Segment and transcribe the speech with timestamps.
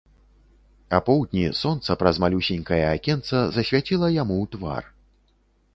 [0.99, 4.83] Апоўдні сонца праз малюсенькае акенца засвяціла яму ў твар.